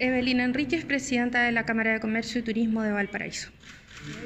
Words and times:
Evelina 0.00 0.44
Enríquez, 0.44 0.84
presidenta 0.84 1.42
de 1.42 1.52
la 1.52 1.64
Cámara 1.64 1.92
de 1.92 2.00
Comercio 2.00 2.40
y 2.40 2.42
Turismo 2.42 2.82
de 2.82 2.90
Valparaíso. 2.90 3.50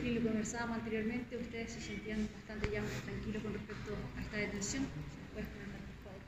Y 0.04 0.10
lo 0.10 0.22
conversábamos 0.22 0.78
anteriormente, 0.78 1.36
ustedes 1.36 1.72
se 1.72 1.80
sentían 1.80 2.28
bastante 2.32 2.70
ya 2.72 2.80
más 2.80 2.92
tranquilos 3.04 3.42
con 3.42 3.52
respecto 3.52 3.96
a 4.16 4.20
esta 4.22 4.36
detención. 4.36 4.86
¿Puedes 5.32 5.48
comentar, 5.50 5.80
por 5.80 6.12
favor? 6.12 6.22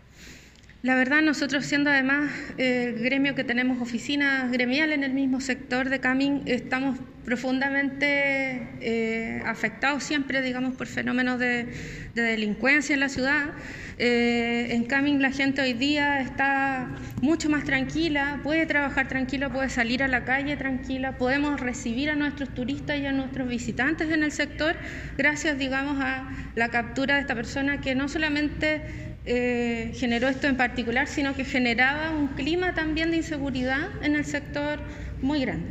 La 0.82 0.94
verdad, 0.94 1.22
nosotros 1.22 1.64
siendo 1.66 1.90
además 1.90 2.30
eh, 2.58 2.94
gremio 2.98 3.34
que 3.34 3.44
tenemos 3.44 3.80
oficinas 3.80 4.52
gremiales 4.52 4.96
en 4.96 5.04
el 5.04 5.14
mismo 5.14 5.40
sector 5.40 5.88
de 5.88 6.00
Camin, 6.00 6.42
estamos 6.46 6.98
profundamente 7.24 8.68
eh, 8.80 9.42
afectados 9.46 10.04
siempre, 10.04 10.42
digamos, 10.42 10.76
por 10.76 10.86
fenómenos 10.86 11.40
de, 11.40 11.66
de 12.14 12.22
delincuencia 12.22 12.94
en 12.94 13.00
la 13.00 13.08
ciudad. 13.08 13.46
Eh, 13.98 14.68
en 14.70 14.84
Camin 14.84 15.22
la 15.22 15.32
gente 15.32 15.62
hoy 15.62 15.72
día 15.72 16.20
está 16.20 16.94
mucho 17.22 17.48
más 17.48 17.64
tranquila, 17.64 18.40
puede 18.44 18.66
trabajar 18.66 19.08
tranquila, 19.08 19.50
puede 19.50 19.70
salir 19.70 20.02
a 20.02 20.08
la 20.08 20.24
calle 20.24 20.56
tranquila, 20.56 21.16
podemos 21.16 21.58
recibir 21.58 22.10
a 22.10 22.14
nuestros 22.14 22.54
turistas 22.54 22.98
y 23.00 23.06
a 23.06 23.12
nuestros 23.12 23.48
visitantes 23.48 24.10
en 24.10 24.22
el 24.22 24.30
sector 24.30 24.76
gracias, 25.16 25.58
digamos, 25.58 25.98
a 26.00 26.30
la 26.54 26.68
captura 26.68 27.14
de 27.14 27.22
esta 27.22 27.34
persona 27.34 27.80
que 27.80 27.94
no 27.94 28.08
solamente 28.08 29.15
eh, 29.26 29.92
generó 29.94 30.28
esto 30.28 30.46
en 30.46 30.56
particular, 30.56 31.08
sino 31.08 31.34
que 31.34 31.44
generaba 31.44 32.10
un 32.10 32.28
clima 32.28 32.74
también 32.74 33.10
de 33.10 33.18
inseguridad 33.18 33.88
en 34.02 34.14
el 34.14 34.24
sector 34.24 34.78
muy 35.20 35.40
grande. 35.40 35.66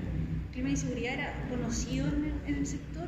¿El 0.47 0.51
clima 0.51 0.67
de 0.67 0.71
inseguridad 0.71 1.13
era 1.13 1.33
conocido 1.49 2.07
en 2.07 2.25
el, 2.25 2.33
en 2.53 2.55
el 2.59 2.67
sector? 2.67 3.07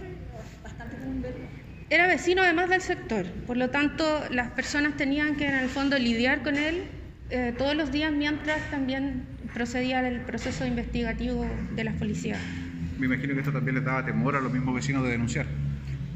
Bastante 0.63 0.95
común 0.97 1.21
verlo. 1.21 1.45
Era 1.89 2.07
vecino 2.07 2.41
además 2.41 2.69
del 2.69 2.81
sector, 2.81 3.25
por 3.45 3.57
lo 3.57 3.69
tanto 3.69 4.23
las 4.29 4.49
personas 4.51 4.97
tenían 4.97 5.35
que 5.35 5.47
en 5.47 5.55
el 5.55 5.69
fondo 5.69 5.97
lidiar 5.97 6.43
con 6.43 6.57
él 6.57 6.83
eh, 7.29 7.53
todos 7.57 7.75
los 7.75 7.91
días 7.91 8.11
mientras 8.11 8.59
también 8.71 9.23
procedía 9.53 10.05
el 10.07 10.21
proceso 10.21 10.65
investigativo 10.65 11.45
de 11.75 11.83
las 11.83 11.95
policías. 11.95 12.39
Me 12.97 13.05
imagino 13.05 13.33
que 13.33 13.39
esto 13.39 13.51
también 13.51 13.75
les 13.75 13.85
daba 13.85 14.05
temor 14.05 14.35
a 14.35 14.41
los 14.41 14.51
mismos 14.51 14.75
vecinos 14.75 15.03
de 15.03 15.11
denunciar. 15.11 15.45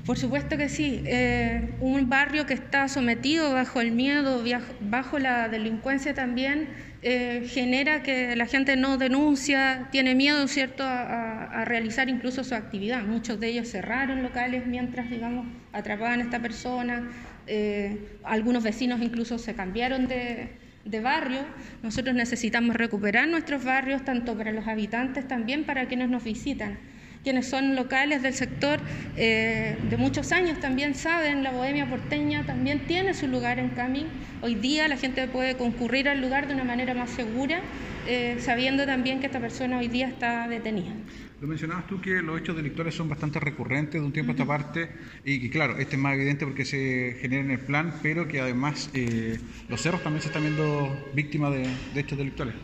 Por 0.06 0.18
supuesto 0.18 0.58
que 0.58 0.68
sí. 0.68 1.04
Eh, 1.06 1.76
un 1.80 2.10
barrio 2.10 2.46
que 2.48 2.56
está 2.56 2.88
sometido 2.88 3.54
bajo 3.54 3.82
el 3.82 3.92
miedo, 3.92 4.44
bajo 4.80 5.20
la 5.20 5.48
delincuencia 5.48 6.16
también, 6.16 6.70
eh, 7.04 7.48
genera 7.48 8.02
que 8.02 8.36
la 8.36 8.48
gente 8.48 8.76
no 8.76 8.98
denuncia, 8.98 9.90
tiene 9.92 10.16
miedo, 10.16 10.48
¿cierto?, 10.48 10.84
a 10.84 11.66
realizar 11.66 12.10
incluso 12.10 12.44
su 12.44 12.56
actividad. 12.56 13.04
Muchos 13.04 13.40
de 13.40 13.50
ellos 13.50 13.70
cerraron 13.70 14.24
locales 14.24 14.66
mientras, 14.66 15.10
digamos, 15.10 15.46
atrapaban 15.72 16.20
a 16.20 16.24
esta 16.24 16.40
persona. 16.40 17.12
Eh, 17.46 18.18
algunos 18.24 18.64
vecinos 18.64 19.02
incluso 19.02 19.38
se 19.38 19.54
cambiaron 19.54 20.08
de, 20.08 20.50
de 20.84 21.00
barrio. 21.00 21.42
Nosotros 21.84 22.16
necesitamos 22.16 22.76
recuperar 22.76 23.28
nuestros 23.28 23.64
barrios, 23.64 24.04
tanto 24.04 24.36
para 24.36 24.52
los 24.52 24.68
habitantes 24.68 25.28
también 25.28 25.64
para 25.64 25.86
quienes 25.88 26.10
nos 26.10 26.24
visitan 26.24 26.80
quienes 27.24 27.48
son 27.48 27.76
locales 27.76 28.22
del 28.22 28.34
sector 28.34 28.80
eh, 29.16 29.78
de 29.90 29.98
muchos 29.98 30.32
años 30.32 30.60
también 30.60 30.96
saben, 30.96 31.44
la 31.44 31.52
bohemia 31.52 31.90
porteña 31.90 32.46
también 32.46 32.88
tiene 32.88 33.14
su 33.14 33.28
lugar 33.28 33.60
en 33.60 33.70
Camin. 33.70 34.08
Hoy 34.42 34.56
día 34.56 34.88
la 34.88 34.98
gente 34.98 35.28
puede 35.28 35.56
concurrir 35.56 36.10
al 36.10 36.22
lugar 36.22 36.48
de 36.48 36.56
una 36.56 36.64
manera 36.64 36.94
más 36.94 37.12
segura, 37.12 37.62
eh, 38.08 38.38
sabiendo 38.40 38.86
también 38.86 39.20
que 39.20 39.28
esta 39.28 39.40
persona 39.40 39.78
hoy 39.78 39.88
día 39.88 40.08
está 40.08 40.48
detenida. 40.48 40.92
Lo 41.40 41.48
mencionabas 41.48 41.88
tú 41.88 42.00
que 42.02 42.22
los 42.22 42.40
hechos 42.40 42.56
delictuales 42.56 42.94
son 42.94 43.10
bastante 43.10 43.40
recurrentes 43.40 44.00
de 44.00 44.06
un 44.06 44.14
tiempo 44.14 44.32
a 44.32 44.34
esta 44.34 44.46
parte 44.46 44.90
y 45.26 45.40
que 45.40 45.50
claro, 45.50 45.78
este 45.78 45.96
es 45.96 46.02
más 46.02 46.14
evidente 46.16 46.46
porque 46.46 46.66
se 46.66 47.18
genera 47.20 47.44
en 47.44 47.52
el 47.52 47.60
plan, 47.60 47.96
pero 48.04 48.28
que 48.28 48.40
además 48.40 48.92
eh, 48.94 49.40
los 49.68 49.82
cerros 49.82 50.04
también 50.04 50.22
se 50.22 50.28
están 50.28 50.44
viendo 50.44 51.12
víctimas 51.14 51.52
de, 51.52 51.68
de 51.94 52.00
hechos 52.00 52.18
delictuales. 52.18 52.56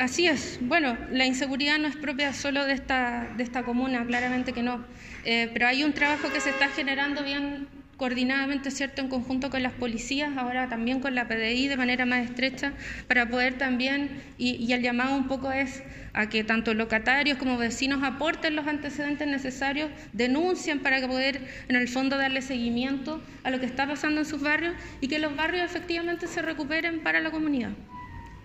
Así 0.00 0.26
es. 0.26 0.58
Bueno, 0.62 0.96
la 1.10 1.26
inseguridad 1.26 1.78
no 1.78 1.86
es 1.86 1.94
propia 1.94 2.32
solo 2.32 2.64
de 2.64 2.72
esta, 2.72 3.28
de 3.36 3.42
esta 3.42 3.64
comuna, 3.64 4.02
claramente 4.06 4.54
que 4.54 4.62
no. 4.62 4.82
Eh, 5.26 5.50
pero 5.52 5.66
hay 5.66 5.84
un 5.84 5.92
trabajo 5.92 6.32
que 6.32 6.40
se 6.40 6.48
está 6.48 6.68
generando 6.68 7.22
bien 7.22 7.68
coordinadamente, 7.98 8.70
¿cierto?, 8.70 9.02
en 9.02 9.08
conjunto 9.08 9.50
con 9.50 9.62
las 9.62 9.74
policías, 9.74 10.34
ahora 10.38 10.70
también 10.70 11.00
con 11.00 11.14
la 11.14 11.28
PDI 11.28 11.68
de 11.68 11.76
manera 11.76 12.06
más 12.06 12.24
estrecha, 12.24 12.72
para 13.08 13.28
poder 13.28 13.58
también, 13.58 14.22
y, 14.38 14.52
y 14.52 14.72
el 14.72 14.80
llamado 14.80 15.14
un 15.14 15.28
poco 15.28 15.52
es 15.52 15.82
a 16.14 16.30
que 16.30 16.44
tanto 16.44 16.72
locatarios 16.72 17.36
como 17.36 17.58
vecinos 17.58 18.02
aporten 18.02 18.56
los 18.56 18.66
antecedentes 18.66 19.28
necesarios, 19.28 19.90
denuncien 20.14 20.80
para 20.80 21.06
poder, 21.06 21.42
en 21.68 21.76
el 21.76 21.88
fondo, 21.88 22.16
darle 22.16 22.40
seguimiento 22.40 23.22
a 23.44 23.50
lo 23.50 23.60
que 23.60 23.66
está 23.66 23.86
pasando 23.86 24.22
en 24.22 24.26
sus 24.26 24.40
barrios 24.40 24.72
y 25.02 25.08
que 25.08 25.18
los 25.18 25.36
barrios 25.36 25.66
efectivamente 25.66 26.26
se 26.26 26.40
recuperen 26.40 27.00
para 27.00 27.20
la 27.20 27.30
comunidad. 27.30 27.72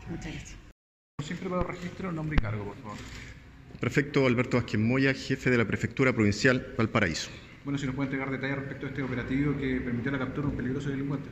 Muchas 0.09 0.33
gracias. 0.33 0.64
Siempre 1.25 1.49
para 1.49 1.63
registro, 1.63 2.11
nombre 2.11 2.37
y 2.39 2.41
cargo, 2.41 2.65
por 2.65 2.77
favor. 2.77 2.97
Prefecto 3.79 4.27
Alberto 4.27 4.57
Vázquez 4.57 4.79
Moya, 4.79 5.11
jefe 5.11 5.49
de 5.49 5.57
la 5.57 5.65
Prefectura 5.65 6.13
Provincial 6.13 6.73
Valparaíso. 6.77 7.31
Bueno, 7.63 7.79
si 7.79 7.87
nos 7.87 7.95
puede 7.95 8.09
entregar 8.09 8.29
detalles 8.29 8.57
respecto 8.57 8.85
a 8.85 8.89
este 8.89 9.01
operativo 9.01 9.57
que 9.57 9.81
permitió 9.81 10.11
la 10.11 10.19
captura 10.19 10.45
de 10.45 10.51
un 10.51 10.57
peligroso 10.57 10.89
delincuente. 10.89 11.27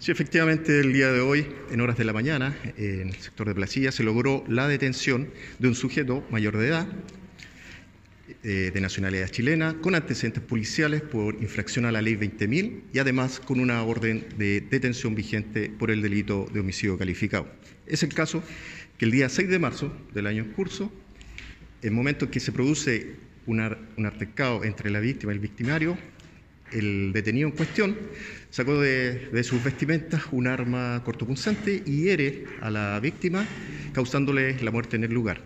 Sí, 0.00 0.10
efectivamente, 0.10 0.80
el 0.80 0.92
día 0.92 1.12
de 1.12 1.20
hoy, 1.20 1.46
en 1.70 1.80
horas 1.80 1.96
de 1.96 2.04
la 2.04 2.12
mañana, 2.12 2.56
en 2.76 3.10
el 3.10 3.14
sector 3.14 3.46
de 3.46 3.54
Placilla, 3.54 3.92
se 3.92 4.02
logró 4.02 4.42
la 4.48 4.66
detención 4.66 5.30
de 5.60 5.68
un 5.68 5.76
sujeto 5.76 6.26
mayor 6.28 6.56
de 6.56 6.66
edad, 6.66 6.88
eh, 8.42 8.72
de 8.74 8.80
nacionalidad 8.80 9.28
chilena, 9.28 9.76
con 9.80 9.94
antecedentes 9.94 10.42
policiales 10.42 11.00
por 11.00 11.36
infracción 11.36 11.84
a 11.84 11.92
la 11.92 12.02
ley 12.02 12.16
20.000 12.16 12.82
y 12.92 12.98
además 12.98 13.38
con 13.38 13.60
una 13.60 13.84
orden 13.84 14.26
de 14.36 14.62
detención 14.62 15.14
vigente 15.14 15.70
por 15.70 15.92
el 15.92 16.02
delito 16.02 16.48
de 16.52 16.58
homicidio 16.58 16.98
calificado. 16.98 17.46
Es 17.86 18.02
el 18.02 18.12
caso 18.12 18.42
que 19.02 19.06
el 19.06 19.10
día 19.10 19.28
6 19.28 19.48
de 19.48 19.58
marzo 19.58 19.92
del 20.14 20.28
año 20.28 20.44
en 20.44 20.50
curso, 20.52 20.92
en 21.82 21.92
momento 21.92 22.26
en 22.26 22.30
que 22.30 22.38
se 22.38 22.52
produce 22.52 23.16
un, 23.46 23.58
altercado 23.58 24.62
entre 24.62 24.90
la 24.90 25.00
víctima 25.00 25.32
y 25.32 25.34
el 25.34 25.40
victimario, 25.40 25.98
el 26.70 27.12
detenido 27.12 27.48
en 27.48 27.56
cuestión 27.56 27.96
sacó 28.50 28.80
de, 28.80 29.28
de 29.30 29.42
sus 29.42 29.64
vestimentas 29.64 30.22
un 30.30 30.46
arma 30.46 31.02
cortopunzante 31.04 31.82
y 31.84 32.02
hiere 32.02 32.44
a 32.60 32.70
la 32.70 33.00
víctima, 33.00 33.44
causándole 33.92 34.62
la 34.62 34.70
muerte 34.70 34.94
en 34.94 35.02
el 35.02 35.12
lugar. 35.12 35.40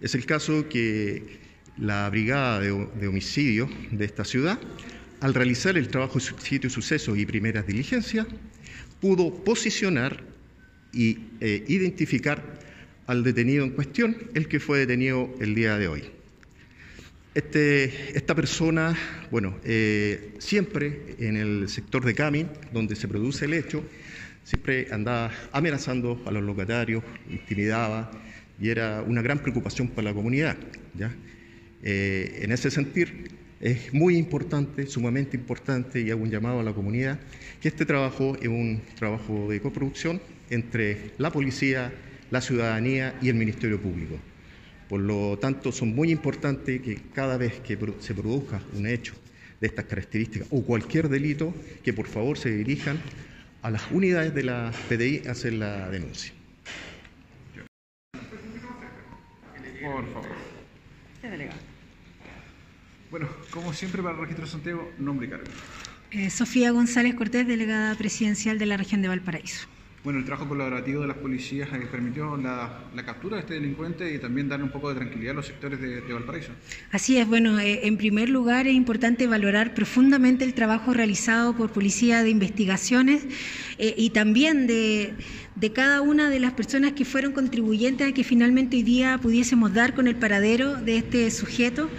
Es 0.00 0.14
el 0.14 0.24
caso 0.24 0.68
que 0.68 1.40
la 1.78 2.08
brigada 2.08 2.60
de, 2.60 2.68
de 2.68 3.08
homicidio 3.08 3.68
de 3.90 4.04
esta 4.04 4.24
ciudad, 4.24 4.60
al 5.20 5.34
realizar 5.34 5.76
el 5.76 5.88
trabajo 5.88 6.20
sitio 6.20 6.68
y 6.68 6.70
sucesos 6.70 7.18
y 7.18 7.26
primeras 7.26 7.66
diligencias, 7.66 8.28
pudo 9.00 9.34
posicionar 9.42 10.22
y 10.92 11.18
eh, 11.40 11.64
identificar 11.66 12.64
al 13.06 13.22
detenido 13.22 13.64
en 13.64 13.70
cuestión, 13.70 14.16
el 14.34 14.48
que 14.48 14.60
fue 14.60 14.78
detenido 14.80 15.34
el 15.40 15.54
día 15.54 15.78
de 15.78 15.88
hoy. 15.88 16.04
Este, 17.34 18.16
esta 18.16 18.34
persona, 18.34 18.96
bueno, 19.30 19.58
eh, 19.64 20.34
siempre 20.38 21.16
en 21.18 21.36
el 21.36 21.68
sector 21.68 22.04
de 22.04 22.14
Camin, 22.14 22.48
donde 22.72 22.96
se 22.96 23.08
produce 23.08 23.44
el 23.44 23.54
hecho, 23.54 23.84
siempre 24.42 24.88
andaba 24.90 25.30
amenazando 25.52 26.22
a 26.24 26.30
los 26.30 26.42
locatarios, 26.42 27.04
intimidaba 27.30 28.10
y 28.60 28.70
era 28.70 29.02
una 29.02 29.20
gran 29.20 29.40
preocupación 29.40 29.88
para 29.88 30.08
la 30.08 30.14
comunidad. 30.14 30.56
¿ya? 30.94 31.14
Eh, 31.82 32.40
en 32.42 32.52
ese 32.52 32.70
sentir, 32.70 33.30
es 33.60 33.92
muy 33.92 34.16
importante, 34.16 34.86
sumamente 34.86 35.36
importante, 35.36 36.00
y 36.00 36.10
hago 36.10 36.22
un 36.22 36.30
llamado 36.30 36.60
a 36.60 36.62
la 36.62 36.72
comunidad, 36.72 37.18
que 37.60 37.68
este 37.68 37.86
trabajo 37.86 38.36
es 38.40 38.48
un 38.48 38.82
trabajo 38.98 39.48
de 39.50 39.60
coproducción 39.60 40.20
entre 40.50 41.12
la 41.18 41.30
policía, 41.30 41.92
la 42.30 42.40
ciudadanía 42.40 43.18
y 43.22 43.28
el 43.28 43.34
Ministerio 43.34 43.80
Público. 43.80 44.18
Por 44.88 45.00
lo 45.00 45.36
tanto, 45.38 45.72
son 45.72 45.94
muy 45.94 46.10
importantes 46.10 46.80
que 46.80 46.96
cada 47.14 47.36
vez 47.36 47.60
que 47.60 47.78
se 48.00 48.14
produzca 48.14 48.60
un 48.74 48.86
hecho 48.86 49.14
de 49.60 49.66
estas 49.66 49.86
características 49.86 50.48
o 50.50 50.62
cualquier 50.62 51.08
delito, 51.08 51.54
que 51.82 51.92
por 51.92 52.06
favor 52.06 52.38
se 52.38 52.50
dirijan 52.50 52.98
a 53.62 53.70
las 53.70 53.82
unidades 53.90 54.34
de 54.34 54.44
la 54.44 54.72
PDI 54.88 55.26
a 55.26 55.32
hacer 55.32 55.54
la 55.54 55.90
denuncia. 55.90 56.32
Por 59.82 60.12
favor. 60.12 60.28
Delegado. 61.22 61.58
Bueno, 63.10 63.28
como 63.50 63.72
siempre 63.72 64.02
para 64.02 64.14
el 64.14 64.20
registro 64.20 64.44
de 64.44 64.50
Santiago, 64.50 64.92
nombre 64.98 65.26
y 65.26 65.30
cargo. 65.30 65.46
Eh, 66.10 66.30
Sofía 66.30 66.70
González 66.70 67.14
Cortés, 67.14 67.46
delegada 67.46 67.94
presidencial 67.96 68.58
de 68.58 68.66
la 68.66 68.76
región 68.76 69.02
de 69.02 69.08
Valparaíso. 69.08 69.68
Bueno, 70.06 70.20
el 70.20 70.24
trabajo 70.24 70.48
colaborativo 70.48 71.00
de 71.02 71.08
las 71.08 71.16
policías 71.16 71.68
eh, 71.72 71.88
permitió 71.90 72.36
la, 72.36 73.02
captura 73.04 73.38
de 73.38 73.40
este 73.40 73.54
delincuente 73.54 74.14
y 74.14 74.20
también 74.20 74.48
darle 74.48 74.64
un 74.64 74.70
poco 74.70 74.88
de 74.90 74.94
tranquilidad 74.94 75.32
a 75.32 75.34
los 75.34 75.46
sectores 75.46 75.80
de, 75.80 76.00
de 76.00 76.12
Valparaíso. 76.12 76.52
Así 76.92 77.18
es, 77.18 77.26
bueno, 77.26 77.58
eh, 77.58 77.88
en 77.88 77.96
primer 77.96 78.28
lugar 78.28 78.68
es 78.68 78.74
importante 78.74 79.26
valorar 79.26 79.74
profundamente 79.74 80.44
el 80.44 80.54
trabajo 80.54 80.94
realizado 80.94 81.56
por 81.56 81.72
Policía 81.72 82.22
de 82.22 82.30
Investigaciones 82.30 83.26
eh, 83.78 83.94
y 83.98 84.10
también 84.10 84.68
de, 84.68 85.14
de 85.56 85.72
cada 85.72 86.02
una 86.02 86.30
de 86.30 86.38
las 86.38 86.52
personas 86.52 86.92
que 86.92 87.04
fueron 87.04 87.32
contribuyentes 87.32 88.08
a 88.08 88.14
que 88.14 88.22
finalmente 88.22 88.76
hoy 88.76 88.84
día 88.84 89.18
pudiésemos 89.20 89.74
dar 89.74 89.92
con 89.92 90.06
el 90.06 90.14
paradero 90.14 90.76
de 90.76 90.98
este 90.98 91.28
sujeto. 91.32 91.90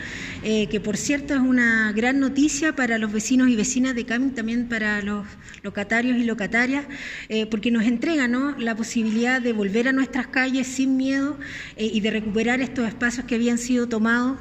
Eh, 0.49 0.67
que 0.67 0.79
por 0.79 0.95
cierto 0.95 1.33
es 1.33 1.41
una 1.41 1.91
gran 1.91 2.21
noticia 2.21 2.73
para 2.73 2.97
los 2.97 3.11
vecinos 3.11 3.49
y 3.49 3.57
vecinas 3.57 3.95
de 3.95 4.05
Camin, 4.05 4.33
también 4.33 4.69
para 4.69 5.01
los 5.01 5.25
locatarios 5.61 6.15
y 6.15 6.23
locatarias, 6.23 6.85
eh, 7.27 7.47
porque 7.47 7.69
nos 7.69 7.83
entrega 7.83 8.29
¿no? 8.29 8.57
la 8.57 8.73
posibilidad 8.73 9.41
de 9.41 9.51
volver 9.51 9.89
a 9.89 9.91
nuestras 9.91 10.27
calles 10.27 10.65
sin 10.65 10.95
miedo 10.95 11.38
eh, 11.75 11.91
y 11.94 11.99
de 11.99 12.11
recuperar 12.11 12.61
estos 12.61 12.88
espacios 12.88 13.25
que 13.25 13.35
habían 13.35 13.57
sido 13.57 13.89
tomados 13.89 14.38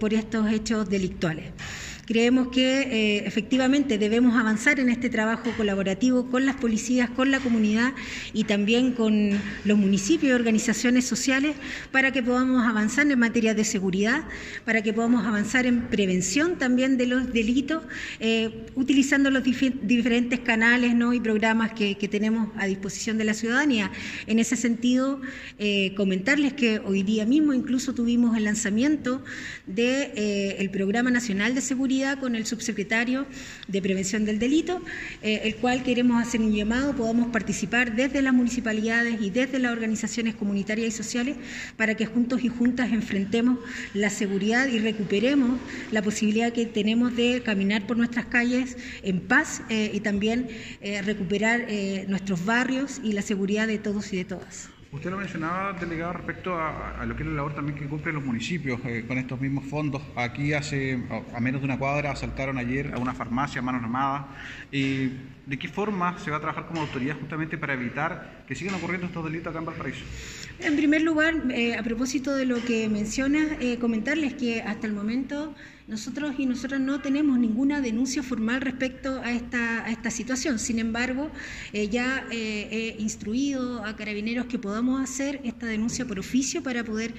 por 0.00 0.14
estos 0.14 0.50
hechos 0.50 0.88
delictuales. 0.88 1.52
Creemos 2.06 2.48
que 2.48 2.82
eh, 2.82 3.26
efectivamente 3.26 3.98
debemos 3.98 4.36
avanzar 4.36 4.78
en 4.78 4.90
este 4.90 5.10
trabajo 5.10 5.50
colaborativo 5.56 6.30
con 6.30 6.46
las 6.46 6.54
policías, 6.54 7.10
con 7.10 7.32
la 7.32 7.40
comunidad 7.40 7.94
y 8.32 8.44
también 8.44 8.92
con 8.92 9.32
los 9.64 9.76
municipios 9.76 10.30
y 10.30 10.32
organizaciones 10.32 11.04
sociales 11.04 11.56
para 11.90 12.12
que 12.12 12.22
podamos 12.22 12.64
avanzar 12.64 13.10
en 13.10 13.18
materia 13.18 13.54
de 13.54 13.64
seguridad, 13.64 14.22
para 14.64 14.82
que 14.82 14.92
podamos 14.92 15.26
avanzar 15.26 15.66
en 15.66 15.88
prevención 15.88 16.58
también 16.58 16.96
de 16.96 17.06
los 17.06 17.32
delitos, 17.32 17.82
eh, 18.20 18.66
utilizando 18.76 19.32
los 19.32 19.42
diferentes 19.42 20.38
canales 20.38 20.94
y 21.12 21.20
programas 21.20 21.72
que, 21.72 21.96
tenemos 22.06 22.50
a 22.56 22.66
disposición 22.66 23.18
de 23.18 23.24
la 23.24 23.34
ciudadanía. 23.34 23.90
En 24.28 24.38
ese 24.38 24.54
sentido, 24.54 25.20
eh, 25.58 25.92
comentarles 25.96 26.52
que 26.52 26.78
hoy 26.78 27.02
día 27.02 27.26
mismo 27.26 27.52
incluso 27.52 27.94
tuvimos 27.94 28.36
el 28.36 28.44
lanzamiento 28.44 29.24
del 29.66 30.70
Programa 30.70 31.10
Nacional 31.10 31.52
de 31.52 31.60
Seguridad 31.60 31.95
con 32.20 32.36
el 32.36 32.44
subsecretario 32.44 33.26
de 33.68 33.80
Prevención 33.80 34.26
del 34.26 34.38
Delito, 34.38 34.82
eh, 35.22 35.40
el 35.44 35.56
cual 35.56 35.82
queremos 35.82 36.20
hacer 36.20 36.42
un 36.42 36.54
llamado, 36.54 36.94
podamos 36.94 37.28
participar 37.28 37.96
desde 37.96 38.20
las 38.20 38.34
municipalidades 38.34 39.18
y 39.22 39.30
desde 39.30 39.58
las 39.58 39.72
organizaciones 39.72 40.34
comunitarias 40.34 40.88
y 40.88 40.90
sociales 40.90 41.36
para 41.78 41.94
que 41.94 42.04
juntos 42.04 42.44
y 42.44 42.48
juntas 42.48 42.92
enfrentemos 42.92 43.58
la 43.94 44.10
seguridad 44.10 44.68
y 44.68 44.78
recuperemos 44.78 45.58
la 45.90 46.02
posibilidad 46.02 46.52
que 46.52 46.66
tenemos 46.66 47.16
de 47.16 47.42
caminar 47.42 47.86
por 47.86 47.96
nuestras 47.96 48.26
calles 48.26 48.76
en 49.02 49.20
paz 49.20 49.62
eh, 49.70 49.90
y 49.94 50.00
también 50.00 50.48
eh, 50.82 51.00
recuperar 51.00 51.66
nuestros 52.08 52.44
barrios 52.44 53.00
y 53.02 53.12
la 53.12 53.22
seguridad 53.22 53.66
de 53.66 53.78
todos 53.78 54.12
y 54.12 54.18
de 54.18 54.24
todas. 54.26 54.75
Usted 54.96 55.10
lo 55.10 55.18
mencionaba, 55.18 55.74
delegado, 55.74 56.14
respecto 56.14 56.58
a, 56.58 57.04
lo 57.04 57.14
que 57.14 57.22
es 57.22 57.28
la 57.28 57.34
labor 57.34 57.54
también 57.54 57.76
que 57.76 57.86
cumplen 57.86 58.14
los 58.14 58.24
municipios 58.24 58.80
eh, 58.86 59.04
con 59.06 59.18
estos 59.18 59.38
mismos 59.38 59.66
fondos. 59.66 60.00
Aquí 60.16 60.54
hace 60.54 60.98
a 61.34 61.38
menos 61.38 61.60
de 61.60 61.66
una 61.66 61.78
cuadra 61.78 62.12
asaltaron 62.12 62.56
ayer 62.56 62.94
a 62.94 62.98
una 62.98 63.12
farmacia 63.12 63.58
a 63.58 63.62
manos 63.62 63.82
armadas. 63.82 64.24
¿Y 64.72 65.10
¿De 65.46 65.58
qué 65.58 65.68
forma 65.68 66.18
se 66.18 66.30
va 66.30 66.38
a 66.38 66.40
trabajar 66.40 66.66
como 66.66 66.80
autoridad 66.80 67.16
justamente 67.20 67.56
para 67.56 67.74
evitar 67.74 68.42
que 68.48 68.56
sigan 68.56 68.74
ocurriendo 68.74 69.06
estos 69.06 69.22
delitos 69.22 69.50
acá 69.50 69.60
en 69.60 69.66
Valparaíso? 69.66 70.04
En 70.58 70.74
primer 70.74 71.02
lugar, 71.02 71.34
eh, 71.50 71.76
a 71.76 71.82
propósito 71.84 72.34
de 72.34 72.46
lo 72.46 72.64
que 72.64 72.88
mencionas, 72.88 73.46
eh, 73.60 73.78
comentarles 73.78 74.34
que 74.34 74.62
hasta 74.62 74.88
el 74.88 74.92
momento 74.92 75.54
nosotros 75.88 76.34
y 76.38 76.46
nosotras 76.46 76.80
no 76.80 77.00
tenemos 77.00 77.38
ninguna 77.38 77.80
denuncia 77.80 78.22
formal 78.22 78.60
respecto 78.60 79.20
a 79.22 79.32
esta, 79.32 80.10
situación. 80.10 80.58
Sin 80.58 80.78
embargo, 80.78 81.30
eh, 81.72 81.88
ya 81.88 82.24
he 82.30 82.96
instruido 82.98 83.84
a 83.84 83.96
carabineros 83.96 84.46
que 84.46 84.58
podamos 84.58 85.00
hacer 85.00 85.40
esta 85.44 85.66
denuncia 85.66 86.06
por 86.06 86.18
oficio 86.18 86.62
para 86.62 86.84
poder 86.84 87.14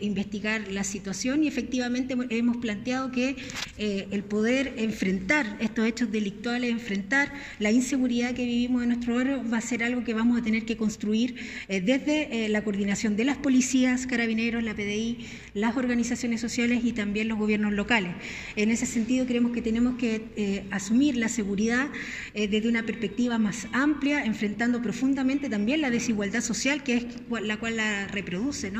investigar 0.00 0.68
la 0.70 0.84
situación 0.84 1.42
y 1.42 1.48
efectivamente 1.48 2.16
hemos 2.30 2.58
planteado 2.58 3.10
que 3.10 3.36
el 3.76 4.24
poder 4.24 4.74
enfrentar 4.76 5.56
estos 5.60 5.86
hechos 5.86 6.12
delictuales, 6.12 6.70
enfrentar 6.70 7.32
la 7.58 7.70
inseguridad 7.70 8.34
que 8.34 8.44
vivimos 8.44 8.82
en 8.82 8.90
nuestro 8.90 9.16
barrio 9.16 9.42
va 9.50 9.58
a 9.58 9.62
ser 9.62 9.82
algo 9.82 10.04
que 10.04 10.14
vamos 10.14 10.38
a 10.38 10.42
tener 10.42 10.64
que 10.64 10.76
construir 10.76 11.36
desde 11.68 12.48
la 12.48 12.62
coordinación 12.62 13.16
de 13.16 13.24
las 13.24 13.36
policías, 13.36 14.06
carabineros, 14.06 14.62
la 14.62 14.74
PDI, 14.74 15.26
las 15.54 15.76
organizaciones 15.76 16.40
sociales 16.40 16.84
y 16.84 16.92
también 16.92 17.28
los 17.28 17.38
gobiernos 17.38 17.72
locales. 17.72 18.07
En 18.56 18.70
ese 18.70 18.86
sentido, 18.86 19.26
creemos 19.26 19.52
que 19.52 19.62
tenemos 19.62 19.96
que 19.98 20.22
eh, 20.36 20.64
asumir 20.70 21.16
la 21.16 21.28
seguridad 21.28 21.88
eh, 22.34 22.48
desde 22.48 22.68
una 22.68 22.84
perspectiva 22.84 23.38
más 23.38 23.66
amplia, 23.72 24.24
enfrentando 24.24 24.82
profundamente 24.82 25.48
también 25.48 25.80
la 25.80 25.90
desigualdad 25.90 26.40
social, 26.40 26.82
que 26.82 26.96
es 26.96 27.06
la 27.42 27.58
cual 27.58 27.76
la 27.76 28.06
reproduce. 28.08 28.72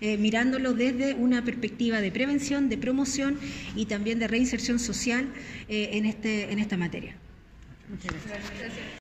Eh, 0.00 0.16
mirándolo 0.18 0.72
desde 0.74 1.14
una 1.14 1.44
perspectiva 1.44 2.00
de 2.00 2.10
prevención, 2.10 2.68
de 2.68 2.78
promoción 2.78 3.38
y 3.74 3.86
también 3.86 4.18
de 4.18 4.28
reinserción 4.28 4.78
social 4.78 5.28
en, 5.68 6.06
este, 6.06 6.52
en 6.52 6.58
esta 6.58 6.76
materia. 6.76 7.16
Muchas 7.88 8.12
gracias. 8.12 8.84